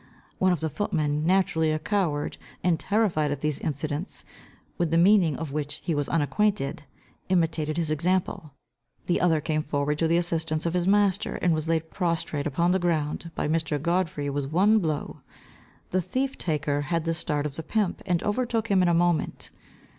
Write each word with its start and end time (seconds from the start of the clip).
One 0.39 0.51
of 0.51 0.61
the 0.61 0.69
footmen, 0.71 1.27
naturally 1.27 1.71
a 1.71 1.77
coward, 1.77 2.39
and 2.63 2.79
terrified 2.79 3.29
at 3.31 3.41
these 3.41 3.59
incidents, 3.59 4.25
with 4.79 4.89
the 4.89 4.97
meaning 4.97 5.37
of 5.37 5.51
which 5.51 5.79
he 5.83 5.93
was 5.93 6.09
unacquainted, 6.09 6.85
imitated 7.29 7.77
his 7.77 7.91
example. 7.91 8.55
The 9.05 9.21
other 9.21 9.39
came 9.39 9.61
forward 9.61 9.99
to 9.99 10.07
the 10.07 10.17
assistance 10.17 10.65
of 10.65 10.73
his 10.73 10.87
master, 10.87 11.35
and 11.35 11.53
was 11.53 11.69
laid 11.69 11.91
prostrate 11.91 12.47
upon 12.47 12.71
the 12.71 12.79
ground, 12.79 13.29
by 13.35 13.47
Mr. 13.47 13.79
Godfrey 13.79 14.27
with 14.27 14.51
one 14.51 14.79
blow. 14.79 15.21
The 15.91 16.01
thief 16.01 16.35
taker 16.35 16.81
had 16.81 17.05
the 17.05 17.13
start 17.13 17.45
of 17.45 17.55
the 17.55 17.61
pimp, 17.61 18.01
and 18.07 18.23
overtook 18.23 18.69
him 18.71 18.81
in 18.81 18.87
a 18.87 18.95
moment. 18.95 19.51